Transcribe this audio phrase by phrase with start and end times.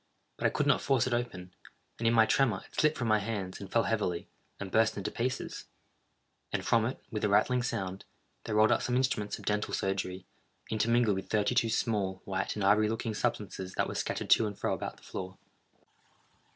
[0.37, 1.53] But I could not force it open;
[1.99, 4.27] and in my tremor, it slipped from my hands, and fell heavily,
[4.59, 5.65] and burst into pieces;
[6.51, 8.05] and from it, with a rattling sound,
[8.45, 10.25] there rolled out some instruments of dental surgery,
[10.71, 14.57] intermingled with thirty two small, white and ivory looking substances that were scattered to and
[14.57, 15.37] fro about the floor.